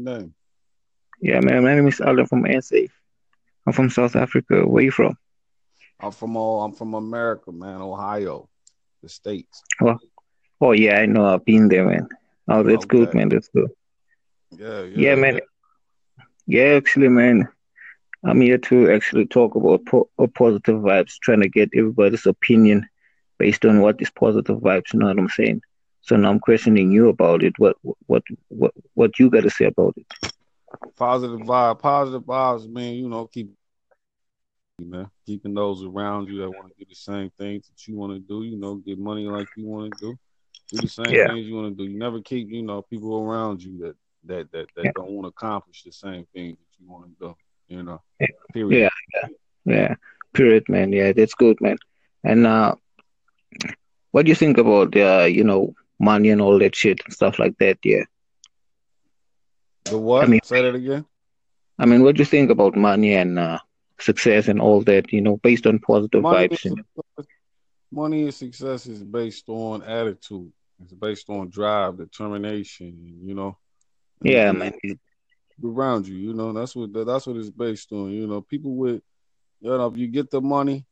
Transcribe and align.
name? 0.00 0.34
Yeah, 1.20 1.40
man. 1.40 1.64
My 1.64 1.74
name 1.74 1.88
is 1.88 2.00
Alden 2.00 2.26
from 2.26 2.46
SA. 2.60 2.76
I'm 3.66 3.72
from 3.72 3.90
South 3.90 4.16
Africa. 4.16 4.66
Where 4.66 4.82
you 4.84 4.90
from? 4.90 5.16
I'm 6.00 6.12
from 6.12 6.36
all. 6.36 6.62
I'm 6.64 6.72
from 6.72 6.94
America, 6.94 7.52
man. 7.52 7.80
Ohio, 7.80 8.48
the 9.02 9.08
states. 9.08 9.62
Oh, 9.80 9.98
oh 10.60 10.72
yeah, 10.72 10.98
I 10.98 11.06
know. 11.06 11.26
I've 11.26 11.44
been 11.44 11.68
there, 11.68 11.86
man. 11.86 12.08
Oh, 12.48 12.62
that's 12.62 12.84
Okay. 12.84 12.86
good, 12.86 13.14
man. 13.14 13.28
That's 13.28 13.48
good. 13.48 13.70
Yeah, 14.50 14.82
yeah, 14.82 14.86
Yeah, 14.94 15.14
man. 15.16 15.40
Yeah, 16.46 16.76
actually, 16.76 17.08
man. 17.08 17.48
I'm 18.24 18.40
here 18.40 18.58
to 18.58 18.90
actually 18.90 19.26
talk 19.26 19.54
about 19.54 19.84
po- 19.86 20.08
uh, 20.18 20.26
positive 20.26 20.76
vibes, 20.82 21.18
trying 21.20 21.40
to 21.40 21.48
get 21.48 21.70
everybody's 21.74 22.26
opinion 22.26 22.88
based 23.38 23.64
on 23.64 23.80
what 23.80 24.00
is 24.02 24.10
positive 24.10 24.58
vibes. 24.58 24.92
You 24.92 25.00
know 25.00 25.06
what 25.06 25.18
I'm 25.18 25.28
saying? 25.28 25.62
So 26.02 26.16
now 26.16 26.30
I'm 26.30 26.40
questioning 26.40 26.90
you 26.90 27.08
about 27.08 27.42
it. 27.42 27.54
What, 27.58 27.76
what, 28.06 28.22
what, 28.48 28.72
what 28.94 29.18
you 29.18 29.30
got 29.30 29.42
to 29.42 29.50
say 29.50 29.66
about 29.66 29.94
it? 29.96 30.06
Positive 30.96 31.40
vibe, 31.40 31.78
positive 31.80 32.22
vibes, 32.22 32.68
man. 32.68 32.94
You 32.94 33.08
know, 33.08 33.26
keep 33.26 33.50
you 34.78 34.86
know, 34.86 35.06
keeping 35.26 35.54
those 35.54 35.84
around 35.84 36.28
you 36.28 36.38
that 36.40 36.50
want 36.50 36.72
to 36.72 36.78
do 36.78 36.88
the 36.88 36.94
same 36.94 37.30
things 37.38 37.68
that 37.68 37.86
you 37.86 37.96
want 37.96 38.12
to 38.12 38.18
do. 38.20 38.42
You 38.44 38.56
know, 38.56 38.76
get 38.76 38.98
money 38.98 39.26
like 39.26 39.48
you 39.54 39.66
want 39.66 39.92
to 39.94 40.00
do. 40.00 40.18
Do 40.70 40.78
the 40.80 40.88
same 40.88 41.18
Yeah. 41.18 41.26
things 41.26 41.46
you 41.46 41.54
want 41.54 41.76
to 41.76 41.84
do. 41.84 41.90
You 41.90 41.98
never 41.98 42.20
keep, 42.20 42.48
you 42.50 42.62
know, 42.62 42.82
people 42.82 43.16
around 43.18 43.62
you 43.62 43.78
that 43.78 43.96
that 44.24 44.50
that, 44.52 44.66
that 44.74 44.84
Yeah. 44.84 44.92
don't 44.94 45.10
want 45.10 45.24
to 45.24 45.28
accomplish 45.28 45.82
the 45.82 45.92
same 45.92 46.24
things 46.32 46.56
that 46.58 46.78
you 46.78 46.88
want 46.90 47.04
to 47.06 47.26
do. 47.26 47.36
You 47.68 47.82
know, 47.82 48.00
Yeah. 48.20 48.26
period. 48.52 48.88
Yeah, 49.14 49.28
yeah. 49.64 49.94
Period, 50.34 50.64
man. 50.68 50.92
Yeah, 50.92 51.12
that's 51.12 51.34
good, 51.34 51.56
man. 51.60 51.76
And 52.24 52.46
uh, 52.46 52.74
what 54.12 54.24
do 54.24 54.30
you 54.30 54.34
think 54.34 54.58
about 54.58 54.96
uh, 54.96 55.24
you 55.24 55.44
know, 55.44 55.74
money 56.00 56.30
and 56.30 56.40
all 56.40 56.58
that 56.58 56.74
shit 56.74 57.00
and 57.04 57.12
stuff 57.12 57.38
like 57.38 57.56
that? 57.58 57.78
Yeah. 57.84 58.04
The 59.84 59.98
what? 59.98 60.24
I 60.24 60.26
mean- 60.26 60.40
Say 60.42 60.62
that 60.62 60.74
again. 60.74 61.04
I 61.78 61.86
mean, 61.86 62.02
what 62.02 62.14
do 62.16 62.20
you 62.20 62.26
think 62.26 62.50
about 62.50 62.76
money 62.76 63.14
and 63.14 63.38
uh, 63.38 63.58
success 63.98 64.48
and 64.48 64.60
all 64.60 64.82
that? 64.82 65.12
You 65.12 65.22
know, 65.22 65.38
based 65.38 65.66
on 65.66 65.78
positive 65.78 66.20
Money 66.22 66.48
vibes. 66.48 66.66
And, 66.66 66.84
money 67.90 68.24
and 68.24 68.34
success 68.34 68.86
is 68.86 69.02
based 69.02 69.48
on 69.48 69.82
attitude. 69.82 70.52
It's 70.82 70.92
based 70.92 71.30
on 71.30 71.48
drive, 71.48 71.96
determination. 71.96 73.20
You 73.22 73.34
know. 73.34 73.56
yeah, 74.22 74.52
man. 74.52 74.72
around 75.64 76.06
you. 76.06 76.16
You 76.16 76.34
know, 76.34 76.52
that's 76.52 76.76
what 76.76 76.92
that's 76.92 77.26
what 77.26 77.36
it's 77.36 77.50
based 77.50 77.92
on. 77.92 78.10
You 78.10 78.26
know, 78.26 78.42
people 78.42 78.74
with, 78.74 79.02
you 79.60 79.70
know, 79.70 79.86
if 79.86 79.96
you 79.96 80.06
get 80.06 80.30
the 80.30 80.40
money, 80.40 80.84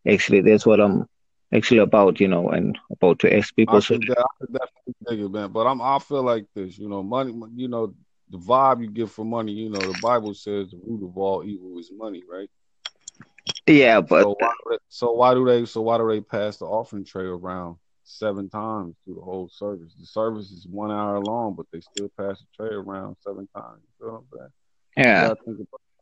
Actually, 0.09 0.41
that's 0.43 0.67
what 0.67 0.81
I'm 0.81 1.07
actually 1.53 1.79
about, 1.79 2.21
you 2.21 2.29
know, 2.29 2.49
and 2.51 2.79
about 2.91 3.21
to 3.21 3.37
ask 3.37 3.55
people. 3.55 3.81
I 3.81 3.81
So 3.81 3.97
could, 3.97 4.07
de- 4.07 4.19
I 4.19 4.25
could 4.41 4.53
definitely 4.53 4.95
dig 5.09 5.21
it, 5.21 5.29
man. 5.31 5.51
But 5.53 5.67
I'm 5.67 5.81
I 5.81 5.99
feel 5.99 6.23
like 6.23 6.47
this. 6.55 6.79
You 6.79 6.89
know, 6.89 7.03
money. 7.03 7.33
You 7.55 7.69
know, 7.69 7.95
the 8.31 8.39
vibe 8.39 8.83
you 8.83 8.91
get 8.91 9.09
for 9.11 9.25
money. 9.25 9.53
You 9.53 9.71
know, 9.71 9.87
the 9.87 9.95
Bible 9.95 10.35
says 10.35 10.71
the 10.71 10.79
root 10.85 11.05
of 11.07 11.17
all 11.17 11.45
evil 11.45 11.79
is 11.79 11.91
money, 11.97 12.23
right? 12.31 12.49
yeah, 13.67 14.01
but 14.01 14.29
so 14.29 14.35
why, 14.39 14.53
do 14.65 14.71
they- 14.71 14.79
so 14.89 15.13
why 15.13 15.35
do 15.35 15.45
they 15.45 15.65
so 15.67 15.83
why 15.83 15.99
do 15.99 16.09
they 16.09 16.21
pass 16.21 16.59
the 16.59 16.67
offering 16.67 17.05
tray 17.05 17.25
around 17.25 17.77
seven 18.05 18.49
times 18.49 18.97
through 19.05 19.15
the 19.17 19.21
whole 19.21 19.49
service? 19.49 19.95
The 19.99 20.07
service 20.07 20.51
is 20.51 20.67
one 20.67 20.91
hour 20.91 21.19
long, 21.21 21.55
but 21.55 21.67
they 21.73 21.81
still 21.81 22.11
pass 22.19 22.41
the 22.41 22.47
tray 22.57 22.75
around 22.75 23.17
seven 23.21 23.49
times. 23.55 23.81
You 23.83 24.07
feel 24.07 24.13
what 24.13 24.19
I'm 24.21 24.27
saying? 24.39 24.51
Yeah, 24.97 25.29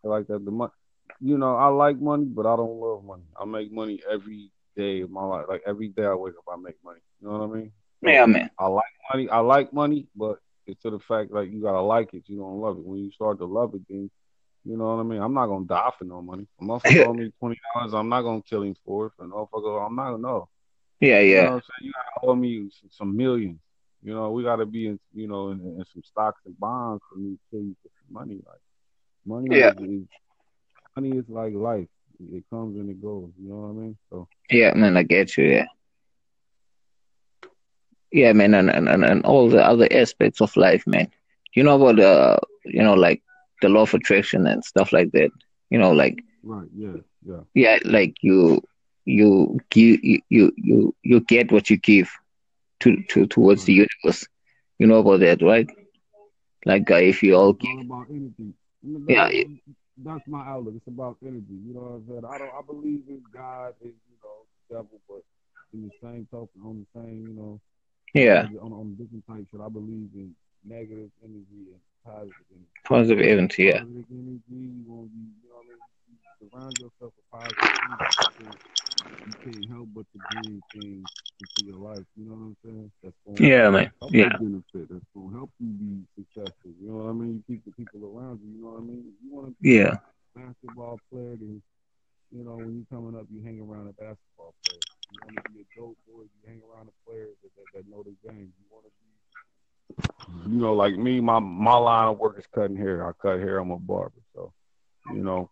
gotta 0.03 0.27
think 0.29 0.47
about 0.47 0.71
it 0.71 0.79
like 0.79 1.17
that. 1.17 1.21
The 1.21 1.41
money, 1.41 1.47
you 1.91 2.03
know, 2.03 2.27
I 2.37 2.41
like 2.41 2.45
money, 2.45 2.45
but 2.45 2.47
I 2.47 2.57
don't 2.57 2.81
love 2.81 3.05
money. 3.05 3.25
I 3.41 3.45
make 3.45 3.73
money 3.73 4.01
every 4.11 4.51
day 4.77 5.01
of 5.03 5.11
my 5.11 5.25
life. 5.25 5.47
Like 5.49 5.63
every 5.67 5.89
day 5.89 6.05
I 6.05 6.15
wake 6.15 6.35
up, 6.39 6.45
I 6.53 6.57
make 6.57 6.77
money. 6.85 7.01
You 7.21 7.29
know 7.29 7.39
what 7.39 7.51
I 7.51 7.61
mean? 7.61 7.73
yeah, 8.03 8.27
man. 8.27 8.51
I 8.59 8.67
like 8.67 8.85
money. 9.13 9.29
I 9.31 9.39
like 9.41 9.73
money, 9.73 10.07
but 10.15 10.39
it's 10.67 10.83
to 10.83 10.91
the 10.91 10.99
fact 11.01 11.33
like 11.33 11.51
you 11.51 11.63
gotta 11.63 11.81
like 11.81 12.15
it. 12.15 12.25
You 12.27 12.39
don't 12.39 12.61
love 12.61 12.79
it. 12.79 12.87
When 12.87 13.01
you 13.01 13.11
start 13.13 13.39
to 13.39 13.47
love 13.47 13.75
it, 13.75 13.83
then 13.89 14.11
you 14.65 14.77
know 14.77 14.97
what 14.97 15.01
I 15.01 15.05
mean. 15.05 15.21
I'm 15.23 15.35
not 15.35 15.47
gonna 15.47 15.67
die 15.67 15.91
for 15.99 16.05
no 16.05 16.23
money. 16.23 16.47
A 16.61 16.65
motherfucker 16.65 17.05
owe 17.07 17.15
me 17.15 17.33
twenty 17.39 17.59
dollars. 17.75 17.95
I'm 17.95 18.09
not 18.09 18.23
gonna 18.23 18.43
kill 18.43 18.63
him 18.63 18.75
for 18.85 19.07
it. 19.07 19.13
For 19.17 19.25
a 19.25 19.29
motherfucker, 19.29 19.87
I'm 19.87 19.97
not 19.97 20.11
gonna 20.13 20.23
know. 20.23 20.49
Yeah, 21.01 21.21
You 21.35 21.43
know 21.43 21.49
yeah, 21.49 21.49
what 21.51 21.55
I'm 21.57 21.63
saying? 21.71 21.87
You 21.89 21.93
gotta 21.93 22.31
owe 22.31 22.37
me 22.37 22.71
some, 22.81 22.91
some 22.93 23.17
millions. 23.17 23.61
You 24.03 24.15
know, 24.15 24.31
we 24.33 24.45
gotta 24.45 24.67
be 24.67 24.87
in 24.89 24.99
you 25.15 25.29
know 25.29 25.51
in, 25.51 25.61
in 25.61 25.85
some 25.93 26.03
stocks 26.05 26.41
and 26.47 26.59
bonds 26.59 27.03
for 27.11 27.19
me 27.19 27.37
to 27.37 27.39
kill 27.51 27.63
you 27.63 27.77
for 27.83 27.89
some 27.89 28.15
money. 28.15 28.37
Like 28.47 28.61
money 29.29 29.51
Yeah. 29.51 29.73
is, 29.73 29.77
is 29.79 30.09
money 30.97 31.19
is 31.19 31.29
like 31.29 31.55
life. 31.55 31.89
It 32.33 32.45
comes 32.51 32.77
and 32.79 32.91
it 32.91 33.03
goes. 33.03 33.31
You 33.41 33.51
know 33.51 33.57
what 33.63 33.71
I 33.71 33.81
mean? 33.83 33.99
So 34.11 34.29
yeah, 34.51 34.73
man. 34.75 34.97
I 34.97 35.03
get 35.03 35.37
you. 35.37 35.45
Yeah, 35.47 35.67
yeah, 38.13 38.33
man, 38.33 38.55
and 38.55 38.71
and 38.71 38.89
and, 38.89 39.25
all 39.25 39.49
the 39.49 39.63
other 39.65 39.89
aspects 39.93 40.41
of 40.41 40.57
life, 40.57 40.85
man. 40.87 41.09
You 41.55 41.65
know 41.65 41.77
about 41.83 42.01
uh, 42.01 42.39
you 42.65 42.83
know, 42.83 42.95
like 42.95 43.23
the 43.63 43.69
law 43.69 43.83
of 43.83 43.95
attraction 43.95 44.47
and 44.47 44.65
stuff 44.65 44.93
like 44.93 45.11
that. 45.13 45.31
You 45.71 45.79
know, 45.79 45.93
like 45.93 46.23
right, 46.43 46.69
yeah, 46.77 46.97
yeah. 47.25 47.43
yeah, 47.55 47.79
like 47.85 48.17
you 48.23 48.63
you 49.05 49.59
give 49.71 50.03
you 50.03 50.21
you 50.29 50.53
you, 50.57 50.95
you 51.03 51.21
get 51.21 51.53
what 51.53 51.71
you 51.71 51.77
give 51.79 52.11
to 52.81 53.03
to 53.11 53.27
towards 53.27 53.65
the 53.65 53.73
universe. 53.75 54.27
You 54.79 54.87
know 54.87 54.99
about 54.99 55.21
that, 55.21 55.43
right? 55.43 55.69
Like 56.65 56.91
uh, 56.91 56.97
if 56.97 57.23
you 57.23 57.35
all 57.37 57.53
give, 57.55 57.81
about 57.81 58.07
energy. 58.11 58.55
You 58.83 58.99
know, 58.99 59.05
Yeah, 59.09 59.29
it- 59.29 59.49
that's 60.05 60.27
my 60.29 60.47
outlook. 60.47 60.75
It's 60.77 60.87
about 60.87 61.17
energy. 61.23 61.59
You 61.67 61.75
know 61.75 61.81
what 61.81 61.95
I'm 61.99 62.07
saying? 62.09 62.25
I 62.25 62.39
don't. 62.39 62.55
I 62.55 62.63
believe 62.67 63.03
in 63.09 63.23
God 63.35 63.75
and 63.83 63.93
you 63.93 64.17
know 64.23 64.47
the 64.69 64.75
devil, 64.77 65.01
but 65.09 65.23
in 65.75 65.83
the 65.91 65.93
same 66.03 66.27
token, 66.31 66.63
on 66.65 66.87
the 66.87 67.01
same, 67.01 67.27
you 67.29 67.35
know, 67.35 67.61
yeah, 68.15 68.47
on 68.63 68.73
on 68.73 68.95
different 68.95 69.27
types. 69.27 69.51
Shit, 69.51 69.61
I 69.61 69.69
believe 69.69 70.11
in 70.15 70.35
negative 70.65 71.11
energy 71.25 71.75
and 71.75 71.81
positive 72.05 72.47
energy. 72.55 72.71
positive 72.85 73.21
events, 73.21 73.59
yeah, 73.59 73.81
Positive 73.81 74.07
energy. 74.11 74.43
You 74.49 74.85
want 74.87 75.11
be, 75.11 75.19
you 75.43 75.49
know 75.51 75.63
You 76.07 76.17
surround 76.51 76.79
yourself 76.79 77.13
with 77.17 77.31
positive 77.33 77.75
energy. 77.83 78.07
You 78.19 78.29
can't, 78.39 78.59
you 79.27 79.35
can't 79.45 79.71
help 79.71 79.89
but 79.95 80.07
to 80.15 80.19
bring 80.31 80.63
things 80.73 81.09
into 81.41 81.67
your 81.67 81.79
life. 81.79 82.05
You 82.17 82.25
know 82.27 82.35
what 82.35 82.55
I'm 82.55 82.57
saying? 82.65 82.93
That's 83.03 83.15
going 83.27 83.43
yeah, 83.43 83.71
man, 83.71 83.91
help 84.01 84.13
yeah, 84.15 84.37
benefit. 84.39 84.89
That's 84.91 85.05
going 85.15 85.31
to 85.31 85.37
help 85.37 85.51
you 85.61 85.69
be 85.69 86.05
successful. 86.17 86.71
You 86.81 86.89
know 86.91 86.97
what 87.05 87.11
I 87.11 87.13
mean? 87.13 87.43
You 87.49 87.55
keep 87.57 87.65
the 87.65 87.73
people 87.73 88.01
around 88.07 88.41
you. 88.43 88.51
You 88.59 88.63
know 88.65 88.68
yeah, 89.69 89.97
basketball 90.35 91.01
player, 91.11 91.37
then 91.37 91.63
you 92.31 92.45
know 92.45 92.59
when 92.59 92.77
you 92.77 92.87
coming 92.91 93.15
up, 93.19 93.27
you 93.33 93.43
hang 93.45 93.61
around 93.61 93.89
a 93.89 93.93
basketball 93.93 94.55
player. 94.65 94.83
You 95.11 95.19
want 95.25 95.37
to 95.37 95.43
be 95.53 95.61
a 95.61 95.67
dope 95.81 95.97
boy, 96.07 96.23
you 96.23 96.41
hang 96.47 96.61
around 96.63 96.87
the 96.87 96.97
players 97.07 97.37
that, 97.43 97.51
that, 97.57 97.69
that 97.75 97.89
know 97.91 98.03
the 98.03 98.15
game. 98.29 98.53
You 98.59 98.67
want 98.71 98.85
to 98.87 98.91
be, 99.01 100.51
you 100.51 100.59
know, 100.61 100.75
like 100.75 100.97
me. 100.97 101.21
My 101.21 101.39
my 101.39 101.77
line 101.77 102.09
of 102.09 102.19
work 102.19 102.39
is 102.39 102.47
cutting 102.55 102.77
hair. 102.77 103.07
I 103.09 103.13
cut 103.21 103.39
hair. 103.41 103.59
I'm 103.59 103.71
a 103.71 103.79
barber, 103.79 104.21
so 104.35 104.53
you 105.13 105.23
know. 105.23 105.51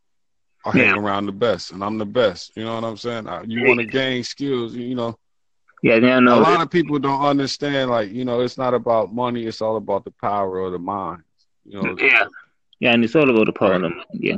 I 0.65 0.73
hang 0.73 0.95
Yeah. 0.95 0.97
around 0.97 1.27
the 1.27 1.33
best, 1.33 1.73
and 1.73 1.83
I'm 1.85 1.99
the 1.99 2.05
best. 2.05 2.57
You 2.57 2.65
know 2.65 2.75
what 2.75 2.85
I'm 2.85 2.97
saying? 2.97 3.29
I- 3.29 3.43
You 3.45 3.63
want 3.63 3.81
to 3.81 3.87
gain 3.87 4.25
skills, 4.25 4.75
you 4.75 4.95
know 4.95 5.17
yeah. 5.83 5.97
Yeah, 5.97 6.19
a 6.21 6.37
lot 6.37 6.61
of 6.61 6.71
people 6.71 6.99
don't 6.99 7.23
understand 7.23 7.91
like 7.91 8.11
you 8.11 8.25
know 8.25 8.41
it's 8.41 8.59
not 8.59 8.75
about 8.75 9.15
money 9.15 9.45
it's 9.47 9.61
all 9.61 9.77
about 9.77 10.05
the 10.05 10.13
power 10.21 10.59
of 10.61 10.73
the 10.73 10.79
mind 10.79 11.23
you 11.65 11.79
know 11.79 11.97
yeah, 11.99 12.27
yeah, 12.81 12.93
and 12.93 13.05
it's 13.05 13.15
all 13.17 13.29
about 13.31 13.47
the 13.47 13.53
power 13.53 13.79
Right. 13.79 13.93
yeah. 14.13 14.37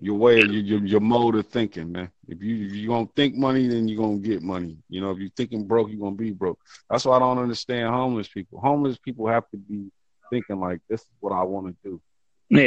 your 0.00 0.16
way 0.16 0.36
your, 0.40 0.60
your 0.62 0.84
your 0.84 1.00
mode 1.00 1.36
of 1.36 1.46
thinking 1.46 1.92
man. 1.92 2.10
If 2.28 2.42
you 2.42 2.66
if 2.66 2.72
you 2.72 2.88
gonna 2.88 3.06
think 3.16 3.34
money 3.36 3.68
then 3.68 3.88
you're 3.88 4.02
gonna 4.02 4.18
get 4.18 4.42
money. 4.42 4.76
You 4.88 5.00
know 5.00 5.10
if 5.10 5.18
you're 5.18 5.30
thinking 5.36 5.66
broke 5.66 5.90
you're 5.90 6.00
gonna 6.00 6.16
be 6.16 6.32
broke. 6.32 6.58
That's 6.90 7.04
why 7.04 7.16
i 7.16 7.18
don't 7.20 7.38
understand 7.38 7.88
homeless 7.90 8.28
people. 8.28 8.60
Homeless 8.60 8.98
people 8.98 9.26
have 9.28 9.48
to 9.50 9.56
be 9.58 9.90
thinking 10.30 10.60
like 10.60 10.80
this 10.88 11.00
is 11.00 11.06
what 11.20 11.32
i 11.32 11.42
want 11.42 11.66
to 11.68 11.76
do. 11.88 12.00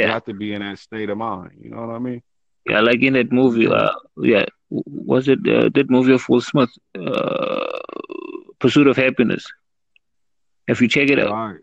Yeah, 0.00 0.10
have 0.10 0.24
to 0.24 0.34
be 0.34 0.52
in 0.52 0.62
that 0.62 0.78
state 0.78 1.10
of 1.10 1.18
mind 1.18 1.52
you 1.60 1.70
know 1.70 1.86
what 1.86 1.94
i 1.94 1.98
mean? 1.98 2.22
Yeah, 2.68 2.80
like 2.80 3.02
in 3.02 3.14
that 3.14 3.32
movie, 3.32 3.66
uh, 3.66 3.90
yeah, 4.22 4.44
was 4.70 5.28
it 5.28 5.38
uh, 5.48 5.68
that 5.74 5.90
movie 5.90 6.12
of 6.12 6.28
Will 6.28 6.40
Smith, 6.40 6.70
uh, 6.98 7.78
Pursuit 8.60 8.86
of 8.88 8.96
Happiness? 8.96 9.44
If 10.68 10.80
you 10.80 10.88
check 10.88 11.10
it 11.10 11.18
out, 11.18 11.34
right. 11.34 11.60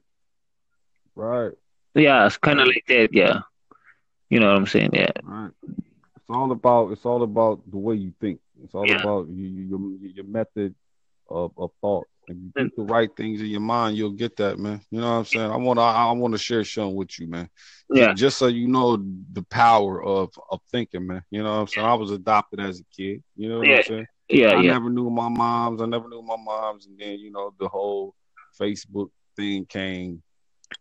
Right 1.16 1.54
yeah, 1.96 2.26
it's 2.26 2.38
kind 2.38 2.60
of 2.60 2.68
like 2.68 2.86
that, 2.88 3.10
yeah. 3.14 3.42
You 4.30 4.40
know 4.40 4.48
what 4.48 4.58
I'm 4.58 4.68
saying? 4.68 4.92
Yeah, 4.94 5.12
right 5.24 5.52
it's 6.16 6.30
all 6.30 6.52
about 6.52 6.92
it's 6.92 7.06
all 7.06 7.24
about 7.24 7.60
the 7.70 7.78
way 7.78 7.96
you 7.96 8.14
think 8.20 8.40
it's 8.64 8.74
all 8.74 8.88
Yeah. 8.88 9.00
about 9.02 9.28
you, 9.30 9.46
you, 9.46 9.64
your 9.64 10.12
your 10.16 10.26
method 10.26 10.74
of, 11.30 11.52
of 11.58 11.72
thought 11.82 12.08
If 12.28 12.38
you 12.38 12.52
keep 12.58 12.76
the 12.76 12.84
right 12.84 13.10
things 13.16 13.42
in 13.42 13.48
your 13.48 13.62
mind, 13.62 13.98
you'll 13.98 14.12
get 14.12 14.36
that, 14.38 14.58
man. 14.58 14.82
You 14.90 15.02
know 15.02 15.10
what 15.12 15.18
I'm 15.20 15.26
saying? 15.26 15.52
I 15.52 15.58
want 15.58 15.78
to 15.78 15.82
I, 15.84 16.06
I 16.08 16.12
want 16.14 16.34
to 16.34 16.38
share 16.38 16.64
something 16.64 16.96
with 16.96 17.20
you, 17.20 17.28
man. 17.28 17.50
Yeah. 17.90 18.14
Just 18.14 18.38
so 18.38 18.48
you 18.48 18.68
know 18.68 18.98
the 19.34 19.44
power 19.44 20.04
of 20.04 20.30
of 20.50 20.62
thinking, 20.72 21.06
man. 21.08 21.24
You 21.30 21.44
know 21.44 21.54
what 21.54 21.62
I'm 21.62 21.68
saying? 21.68 21.88
I 21.88 21.94
was 21.94 22.12
adopted 22.12 22.60
as 22.62 22.80
a 22.80 22.84
kid. 22.96 23.22
You 23.36 23.50
know 23.50 23.60
what 23.60 23.68
Yeah. 23.68 23.76
I'm 23.78 23.84
saying? 23.84 24.08
Yeah, 24.30 24.48
I 24.54 24.62
yeah, 24.62 24.72
never 24.74 24.90
knew 24.90 25.10
my 25.10 25.30
moms. 25.30 25.82
I 25.82 25.86
never 25.86 26.08
knew 26.08 26.22
my 26.22 26.38
moms, 26.38 26.86
and 26.88 26.98
then 26.98 27.20
you 27.20 27.32
know 27.32 27.54
the 27.60 27.68
whole 27.68 28.16
Facebook 28.60 29.10
thing 29.36 29.66
came 29.66 30.24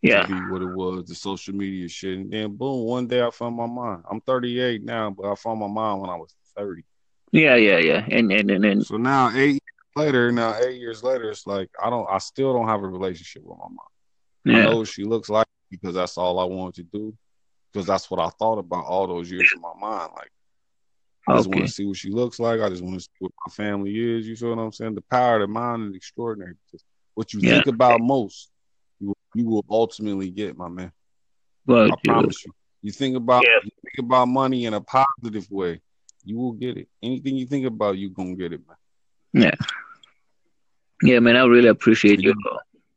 yeah, 0.00 0.26
what 0.48 0.62
it 0.62 0.68
was, 0.68 1.04
the 1.06 1.14
social 1.14 1.54
media 1.54 1.88
shit, 1.88 2.18
and 2.18 2.30
then 2.32 2.56
boom, 2.56 2.84
one 2.84 3.06
day 3.06 3.22
I 3.22 3.30
found 3.30 3.56
my 3.56 3.66
mom. 3.66 4.02
I'm 4.10 4.20
38 4.20 4.82
now, 4.82 5.10
but 5.10 5.30
I 5.30 5.34
found 5.34 5.60
my 5.60 5.66
mom 5.68 6.00
when 6.00 6.10
I 6.10 6.16
was 6.16 6.34
30. 6.56 6.82
yeah, 7.32 7.56
yeah, 7.56 7.78
yeah. 7.78 8.04
And 8.10 8.30
and 8.32 8.50
and, 8.50 8.64
and 8.64 8.86
So 8.86 8.96
now 8.96 9.30
eight 9.30 9.60
years 9.62 9.62
later, 9.96 10.32
now 10.32 10.56
eight 10.58 10.80
years 10.80 11.02
later, 11.02 11.30
it's 11.30 11.46
like 11.46 11.70
I 11.82 11.90
don't, 11.90 12.08
I 12.10 12.18
still 12.18 12.52
don't 12.52 12.68
have 12.68 12.82
a 12.82 12.88
relationship 12.88 13.42
with 13.44 13.58
my 13.58 13.68
mom. 13.68 13.78
I 14.56 14.64
know 14.64 14.76
what 14.78 14.88
she 14.88 15.04
looks 15.04 15.28
like 15.28 15.46
because 15.70 15.94
that's 15.94 16.18
all 16.18 16.38
I 16.38 16.44
wanted 16.44 16.74
to 16.76 16.98
do, 16.98 17.14
because 17.72 17.86
that's 17.86 18.10
what 18.10 18.20
I 18.20 18.28
thought 18.38 18.58
about 18.58 18.84
all 18.84 19.06
those 19.06 19.30
years 19.30 19.52
in 19.54 19.60
my 19.60 19.72
mind. 19.78 20.10
Like 20.16 20.30
I 21.28 21.36
just 21.36 21.48
want 21.48 21.66
to 21.66 21.72
see 21.72 21.84
what 21.86 21.96
she 21.96 22.10
looks 22.10 22.38
like. 22.40 22.60
I 22.60 22.68
just 22.68 22.82
want 22.82 22.96
to 22.96 23.00
see 23.00 23.08
what 23.20 23.32
my 23.46 23.52
family 23.52 23.96
is. 23.96 24.26
You 24.26 24.36
feel 24.36 24.54
what 24.54 24.62
I'm 24.62 24.72
saying? 24.72 24.94
The 24.96 25.02
power 25.02 25.36
of 25.36 25.42
the 25.42 25.46
mind 25.46 25.90
is 25.90 25.96
extraordinary. 25.96 26.54
Because 26.66 26.84
what 27.14 27.32
you 27.32 27.40
Yeah. 27.40 27.54
think 27.54 27.68
about 27.68 28.00
most, 28.00 28.50
you 29.02 29.08
will, 29.08 29.16
you 29.34 29.44
will 29.46 29.64
ultimately 29.68 30.30
get, 30.30 30.56
my 30.56 30.68
man. 30.68 30.92
Well, 31.66 31.90
I 31.92 31.94
promise 32.04 32.44
you. 32.44 32.52
You 32.82 32.92
think 32.92 33.16
about 33.16 33.42
Yeah. 33.44 33.58
you 33.64 33.70
think 33.84 34.06
about 34.06 34.26
money 34.28 34.64
in 34.64 34.74
a 34.74 34.80
positive 34.80 35.50
way, 35.50 35.80
you 36.24 36.36
will 36.38 36.52
get 36.52 36.76
it. 36.76 36.88
Anything 37.02 37.36
you 37.36 37.46
think 37.46 37.66
about, 37.66 37.98
you 37.98 38.10
gonna 38.10 38.34
get 38.36 38.52
it, 38.52 38.60
man. 38.66 38.76
yeah, 39.44 39.54
yeah, 41.02 41.18
man. 41.20 41.36
I 41.36 41.44
really 41.44 41.68
appreciate 41.68 42.20
you. 42.20 42.34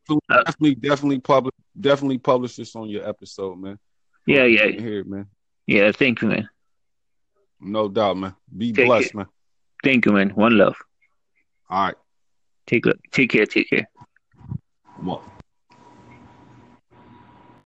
So 0.07 0.19
Uh, 0.30 0.44
definitely, 0.44 0.75
definitely 0.75 1.19
publish, 1.19 1.54
definitely 1.80 2.18
publish 2.19 2.56
this 2.56 2.75
on 2.75 2.88
your 2.90 3.08
episode, 3.08 3.58
man. 3.58 3.80
Yeah, 4.28 4.42
Hope 4.42 4.51
yeah, 4.51 4.58
people 4.66 4.75
can 4.78 4.84
hear 4.88 5.00
it, 5.00 5.08
man. 5.08 5.25
yeah. 5.68 5.92
Thank 5.92 6.22
you, 6.22 6.28
man. 6.30 6.50
No 7.60 7.88
doubt, 7.90 8.18
man. 8.18 8.36
Be 8.56 8.72
Take 8.74 8.86
blessed, 8.88 9.08
it. 9.10 9.16
man. 9.16 9.25
Thank 9.84 10.06
you, 10.06 10.12
man. 10.13 10.30
One 10.31 10.58
love. 10.58 10.75
All 11.69 11.86
right. 11.86 11.96
Take 12.68 12.84
care. 12.84 12.94
take 13.12 13.30
care. 13.31 13.46
Take 13.46 13.69
care. 13.69 13.88
Well. 15.01 15.24